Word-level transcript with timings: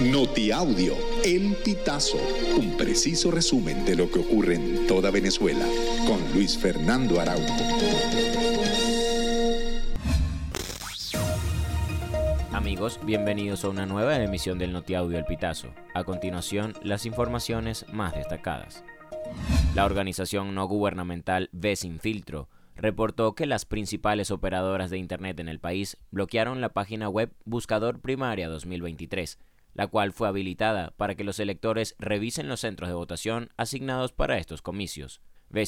Notiaudio, 0.00 0.96
El 1.24 1.54
Pitazo, 1.64 2.18
un 2.58 2.76
preciso 2.76 3.30
resumen 3.30 3.84
de 3.84 3.94
lo 3.94 4.10
que 4.10 4.18
ocurre 4.18 4.56
en 4.56 4.88
toda 4.88 5.12
Venezuela, 5.12 5.64
con 6.04 6.20
Luis 6.34 6.58
Fernando 6.58 7.20
Araújo. 7.20 7.54
Amigos, 12.52 12.98
bienvenidos 13.04 13.64
a 13.64 13.68
una 13.68 13.86
nueva 13.86 14.20
emisión 14.20 14.58
del 14.58 14.72
Notiaudio 14.72 15.16
El 15.16 15.26
Pitazo. 15.26 15.68
A 15.94 16.02
continuación, 16.02 16.74
las 16.82 17.06
informaciones 17.06 17.86
más 17.92 18.16
destacadas. 18.16 18.82
La 19.76 19.84
organización 19.84 20.56
no 20.56 20.66
gubernamental 20.66 21.50
Ve 21.52 21.76
Sin 21.76 22.00
Filtro 22.00 22.48
reportó 22.74 23.36
que 23.36 23.46
las 23.46 23.64
principales 23.64 24.32
operadoras 24.32 24.90
de 24.90 24.98
Internet 24.98 25.38
en 25.38 25.48
el 25.48 25.60
país 25.60 25.98
bloquearon 26.10 26.60
la 26.60 26.70
página 26.70 27.08
web 27.08 27.32
Buscador 27.44 28.00
Primaria 28.00 28.48
2023 28.48 29.38
la 29.74 29.88
cual 29.88 30.12
fue 30.12 30.28
habilitada 30.28 30.92
para 30.96 31.14
que 31.14 31.24
los 31.24 31.38
electores 31.38 31.94
revisen 31.98 32.48
los 32.48 32.60
centros 32.60 32.88
de 32.88 32.94
votación 32.94 33.50
asignados 33.56 34.12
para 34.12 34.38
estos 34.38 34.62
comicios. 34.62 35.20
B 35.50 35.64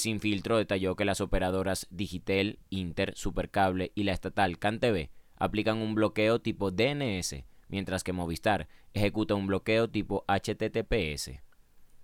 detalló 0.56 0.96
que 0.96 1.04
las 1.04 1.20
operadoras 1.20 1.86
Digitel, 1.90 2.58
Inter, 2.70 3.12
Supercable 3.16 3.92
y 3.94 4.04
la 4.04 4.12
estatal 4.12 4.58
CanTV 4.58 5.10
aplican 5.36 5.78
un 5.78 5.94
bloqueo 5.94 6.40
tipo 6.40 6.70
DNS, 6.70 7.44
mientras 7.68 8.02
que 8.02 8.12
Movistar 8.12 8.68
ejecuta 8.94 9.34
un 9.34 9.46
bloqueo 9.46 9.88
tipo 9.88 10.24
HTTPS. 10.26 11.40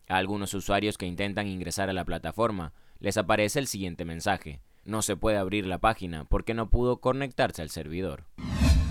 A 0.09 0.17
algunos 0.17 0.55
usuarios 0.55 0.99
que 0.99 1.07
intentan 1.07 1.47
ingresar 1.47 1.89
a 1.89 1.93
la 1.93 2.05
plataforma 2.05 2.73
les 3.01 3.17
aparece 3.17 3.59
el 3.59 3.67
siguiente 3.67 4.05
mensaje. 4.05 4.61
No 4.85 5.03
se 5.03 5.17
puede 5.17 5.39
abrir 5.39 5.67
la 5.67 5.79
página 5.79 6.25
porque 6.25 6.55
no 6.55 6.71
pudo 6.71 7.01
conectarse 7.01 7.63
al 7.63 7.71
servidor. 7.71 8.27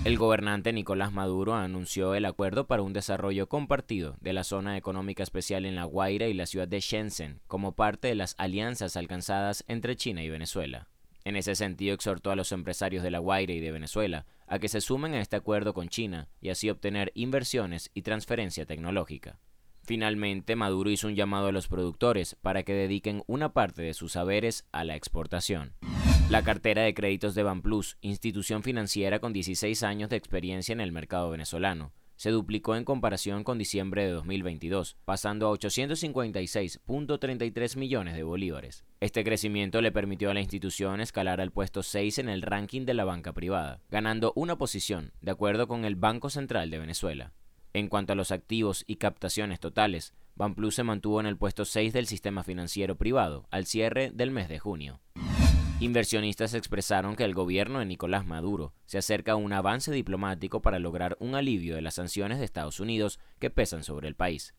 El 0.04 0.18
gobernante 0.18 0.72
Nicolás 0.72 1.12
Maduro 1.12 1.54
anunció 1.54 2.16
el 2.16 2.24
acuerdo 2.24 2.66
para 2.66 2.82
un 2.82 2.92
desarrollo 2.92 3.48
compartido 3.48 4.16
de 4.20 4.32
la 4.32 4.42
zona 4.42 4.76
económica 4.76 5.22
especial 5.22 5.64
en 5.64 5.76
La 5.76 5.84
Guaira 5.84 6.26
y 6.26 6.34
la 6.34 6.46
ciudad 6.46 6.66
de 6.66 6.80
Shenzhen 6.80 7.40
como 7.46 7.76
parte 7.76 8.08
de 8.08 8.16
las 8.16 8.34
alianzas 8.36 8.96
alcanzadas 8.96 9.62
entre 9.68 9.94
China 9.94 10.24
y 10.24 10.28
Venezuela. 10.28 10.88
En 11.24 11.36
ese 11.36 11.54
sentido 11.54 11.94
exhortó 11.94 12.32
a 12.32 12.36
los 12.36 12.50
empresarios 12.50 13.04
de 13.04 13.12
La 13.12 13.20
Guaira 13.20 13.52
y 13.52 13.60
de 13.60 13.70
Venezuela 13.70 14.26
a 14.48 14.58
que 14.58 14.68
se 14.68 14.80
sumen 14.80 15.14
a 15.14 15.20
este 15.20 15.36
acuerdo 15.36 15.72
con 15.72 15.88
China 15.88 16.28
y 16.40 16.48
así 16.48 16.68
obtener 16.68 17.12
inversiones 17.14 17.92
y 17.94 18.02
transferencia 18.02 18.66
tecnológica. 18.66 19.38
Finalmente, 19.84 20.56
Maduro 20.56 20.90
hizo 20.90 21.06
un 21.06 21.14
llamado 21.14 21.46
a 21.46 21.52
los 21.52 21.68
productores 21.68 22.34
para 22.42 22.64
que 22.64 22.74
dediquen 22.74 23.22
una 23.28 23.52
parte 23.52 23.82
de 23.82 23.94
sus 23.94 24.12
saberes 24.12 24.66
a 24.72 24.82
la 24.82 24.96
exportación. 24.96 25.74
La 26.30 26.42
cartera 26.42 26.82
de 26.82 26.94
créditos 26.94 27.34
de 27.34 27.42
Banplus, 27.42 27.96
institución 28.00 28.62
financiera 28.62 29.18
con 29.18 29.32
16 29.32 29.82
años 29.82 30.08
de 30.08 30.14
experiencia 30.16 30.72
en 30.72 30.80
el 30.80 30.92
mercado 30.92 31.30
venezolano, 31.30 31.92
se 32.16 32.30
duplicó 32.30 32.76
en 32.76 32.84
comparación 32.84 33.42
con 33.44 33.58
diciembre 33.58 34.04
de 34.04 34.12
2022, 34.12 34.96
pasando 35.04 35.48
a 35.48 35.52
856.33 35.58 37.76
millones 37.76 38.14
de 38.14 38.22
bolívares. 38.22 38.84
Este 39.00 39.24
crecimiento 39.24 39.82
le 39.82 39.90
permitió 39.90 40.30
a 40.30 40.34
la 40.34 40.40
institución 40.40 41.00
escalar 41.00 41.40
al 41.40 41.50
puesto 41.50 41.82
6 41.82 42.18
en 42.18 42.28
el 42.28 42.42
ranking 42.42 42.86
de 42.86 42.94
la 42.94 43.04
banca 43.04 43.32
privada, 43.32 43.80
ganando 43.90 44.32
una 44.36 44.56
posición, 44.56 45.10
de 45.20 45.32
acuerdo 45.32 45.66
con 45.66 45.84
el 45.84 45.96
Banco 45.96 46.30
Central 46.30 46.70
de 46.70 46.78
Venezuela. 46.78 47.32
En 47.74 47.88
cuanto 47.88 48.12
a 48.12 48.16
los 48.16 48.30
activos 48.30 48.84
y 48.86 48.96
captaciones 48.96 49.58
totales, 49.58 50.12
Banplus 50.36 50.74
se 50.76 50.84
mantuvo 50.84 51.20
en 51.20 51.26
el 51.26 51.36
puesto 51.36 51.64
6 51.64 51.92
del 51.92 52.06
sistema 52.06 52.44
financiero 52.44 52.96
privado 52.96 53.46
al 53.50 53.66
cierre 53.66 54.10
del 54.12 54.30
mes 54.30 54.48
de 54.48 54.58
junio. 54.58 55.00
Inversionistas 55.82 56.54
expresaron 56.54 57.16
que 57.16 57.24
el 57.24 57.34
gobierno 57.34 57.80
de 57.80 57.86
Nicolás 57.86 58.24
Maduro 58.24 58.72
se 58.86 58.98
acerca 58.98 59.32
a 59.32 59.36
un 59.36 59.52
avance 59.52 59.90
diplomático 59.90 60.62
para 60.62 60.78
lograr 60.78 61.16
un 61.18 61.34
alivio 61.34 61.74
de 61.74 61.82
las 61.82 61.94
sanciones 61.94 62.38
de 62.38 62.44
Estados 62.44 62.78
Unidos 62.78 63.18
que 63.40 63.50
pesan 63.50 63.82
sobre 63.82 64.06
el 64.06 64.14
país. 64.14 64.54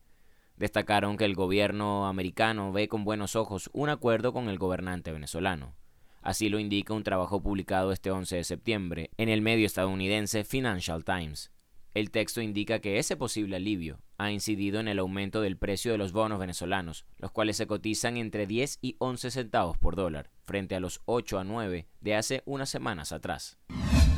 Destacaron 0.58 1.16
que 1.16 1.24
el 1.24 1.34
gobierno 1.34 2.08
americano 2.08 2.74
ve 2.74 2.90
con 2.90 3.06
buenos 3.06 3.38
ojos 3.38 3.70
un 3.72 3.88
acuerdo 3.88 4.34
con 4.34 4.50
el 4.50 4.58
gobernante 4.58 5.14
venezolano. 5.14 5.78
Así 6.22 6.50
lo 6.50 6.60
indica 6.60 6.94
un 6.94 7.04
trabajo 7.04 7.42
publicado 7.42 7.94
este 7.94 8.12
11 8.12 8.36
de 8.36 8.44
septiembre 8.44 9.10
en 9.16 9.30
el 9.30 9.42
medio 9.42 9.66
estadounidense 9.66 10.44
Financial 10.44 11.06
Times. 11.06 11.54
El 11.94 12.12
texto 12.12 12.42
indica 12.42 12.80
que 12.80 13.00
ese 13.00 13.16
posible 13.16 13.56
alivio 13.56 14.02
ha 14.24 14.32
incidido 14.32 14.80
en 14.80 14.88
el 14.88 15.00
aumento 15.00 15.42
del 15.42 15.58
precio 15.58 15.92
de 15.92 15.98
los 15.98 16.14
bonos 16.14 16.40
venezolanos, 16.40 17.06
los 17.18 17.32
cuales 17.32 17.58
se 17.58 17.68
cotizan 17.68 18.18
entre 18.18 18.48
10 18.48 18.80
y 18.82 18.96
11 19.00 19.32
centavos 19.32 19.78
por 19.78 19.96
dólar, 19.96 20.30
frente 20.44 20.76
a 20.76 20.80
los 20.80 21.02
8 21.06 21.40
a 21.40 21.44
9 21.44 21.88
de 22.00 22.16
hace 22.16 22.42
unas 22.46 22.70
semanas 22.70 23.12
atrás. 23.12 23.58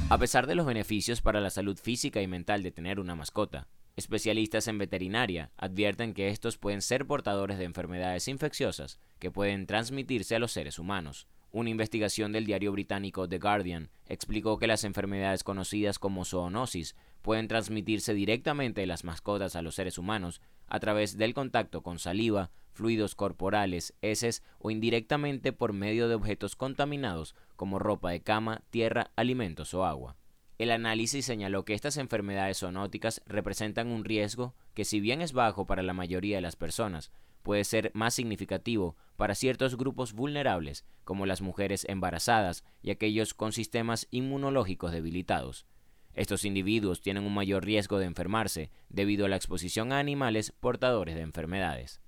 A 0.09 0.17
pesar 0.19 0.45
de 0.45 0.55
los 0.55 0.67
beneficios 0.67 1.21
para 1.21 1.41
la 1.41 1.49
salud 1.49 1.77
física 1.77 2.21
y 2.21 2.27
mental 2.27 2.61
de 2.61 2.71
tener 2.71 2.99
una 2.99 3.15
mascota, 3.15 3.67
especialistas 3.95 4.67
en 4.67 4.77
veterinaria 4.77 5.51
advierten 5.57 6.13
que 6.13 6.29
estos 6.29 6.57
pueden 6.57 6.81
ser 6.81 7.07
portadores 7.07 7.57
de 7.57 7.65
enfermedades 7.65 8.27
infecciosas 8.27 8.99
que 9.17 9.31
pueden 9.31 9.65
transmitirse 9.65 10.35
a 10.35 10.39
los 10.39 10.51
seres 10.51 10.77
humanos. 10.77 11.27
Una 11.55 11.69
investigación 11.69 12.33
del 12.33 12.45
diario 12.45 12.73
británico 12.73 13.29
The 13.29 13.39
Guardian 13.39 13.89
explicó 14.07 14.57
que 14.57 14.67
las 14.67 14.83
enfermedades 14.83 15.45
conocidas 15.45 15.99
como 15.99 16.25
zoonosis 16.25 16.97
pueden 17.21 17.47
transmitirse 17.47 18.13
directamente 18.13 18.81
de 18.81 18.87
las 18.87 19.05
mascotas 19.05 19.55
a 19.55 19.61
los 19.61 19.75
seres 19.75 19.97
humanos 19.97 20.41
a 20.67 20.81
través 20.81 21.15
del 21.15 21.33
contacto 21.33 21.81
con 21.81 21.97
saliva, 21.97 22.51
fluidos 22.73 23.15
corporales, 23.15 23.93
heces 24.01 24.43
o 24.59 24.69
indirectamente 24.69 25.53
por 25.53 25.71
medio 25.71 26.09
de 26.09 26.15
objetos 26.15 26.57
contaminados 26.57 27.35
como 27.55 27.79
ropa 27.79 28.11
de 28.11 28.21
cama, 28.21 28.63
tierra, 28.69 29.11
alimentos 29.15 29.73
o 29.73 29.85
agua. 29.85 30.17
El 30.57 30.71
análisis 30.71 31.23
señaló 31.23 31.63
que 31.63 31.73
estas 31.73 31.95
enfermedades 31.95 32.59
zoonóticas 32.59 33.21
representan 33.27 33.87
un 33.87 34.03
riesgo 34.03 34.55
que 34.73 34.83
si 34.83 34.99
bien 34.99 35.21
es 35.21 35.31
bajo 35.31 35.65
para 35.65 35.83
la 35.83 35.93
mayoría 35.93 36.35
de 36.35 36.41
las 36.41 36.57
personas, 36.57 37.13
puede 37.45 37.63
ser 37.63 37.91
más 37.93 38.15
significativo 38.15 38.97
para 39.15 39.35
ciertos 39.35 39.77
grupos 39.77 40.13
vulnerables 40.13 40.83
como 41.03 41.27
las 41.27 41.41
mujeres 41.41 41.85
embarazadas 41.87 42.65
y 42.81 42.89
aquellos 42.89 43.35
con 43.35 43.53
sistemas 43.53 44.07
inmunológicos 44.09 44.91
debilitados. 44.91 45.67
Estos 46.15 46.43
individuos 46.43 47.01
tienen 47.01 47.23
un 47.23 47.35
mayor 47.35 47.63
riesgo 47.63 47.99
de 47.99 48.07
enfermarse 48.07 48.71
debido 48.89 49.27
a 49.27 49.29
la 49.29 49.35
exposición 49.35 49.93
a 49.93 49.99
animales 49.99 50.53
portadores 50.59 51.13
de 51.13 51.21
enfermedades. 51.21 52.01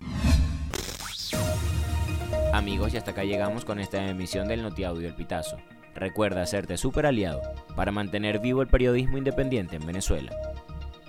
Amigos, 2.52 2.92
y 2.92 2.96
hasta 2.96 3.12
acá 3.12 3.22
llegamos 3.22 3.64
con 3.64 3.78
esta 3.78 4.08
emisión 4.08 4.48
del 4.48 4.62
Notiaudio 4.62 5.06
El 5.06 5.14
Pitazo. 5.14 5.58
Recuerda 5.94 6.42
hacerte 6.42 6.76
super 6.76 7.06
aliado 7.06 7.40
para 7.76 7.92
mantener 7.92 8.40
vivo 8.40 8.60
el 8.60 8.68
periodismo 8.68 9.18
independiente 9.18 9.76
en 9.76 9.86
Venezuela. 9.86 10.36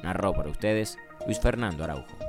Narró 0.04 0.34
para 0.34 0.52
ustedes 0.52 1.00
Luis 1.26 1.40
Fernando 1.40 1.84
Araujo. 1.84 2.29